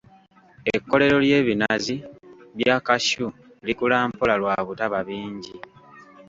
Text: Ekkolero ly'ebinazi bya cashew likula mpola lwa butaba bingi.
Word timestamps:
Ekkolero 0.75 1.17
ly'ebinazi 1.25 1.95
bya 2.57 2.75
cashew 2.85 3.29
likula 3.65 3.97
mpola 4.09 4.33
lwa 4.41 4.55
butaba 4.67 4.99
bingi. 5.07 5.55